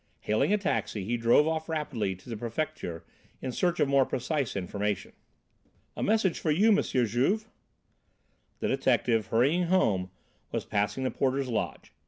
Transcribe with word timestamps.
Hailing 0.21 0.51
a 0.51 0.57
taxi 0.57 1.03
he 1.05 1.15
drove 1.15 1.47
off 1.47 1.69
rapidly 1.69 2.15
to 2.15 2.27
the 2.27 2.35
Prefecture 2.35 3.03
in 3.39 3.51
search 3.51 3.79
of 3.79 3.87
more 3.87 4.03
precise 4.03 4.55
information. 4.55 5.13
"A 5.95 6.01
message 6.01 6.39
for 6.39 6.49
you, 6.49 6.69
M. 6.69 6.81
Juve." 6.81 7.47
The 8.61 8.67
detective, 8.67 9.27
hurrying 9.27 9.65
home, 9.65 10.09
was 10.51 10.65
passing 10.65 11.03
the 11.03 11.11
porter's 11.11 11.49
lodge. 11.49 11.93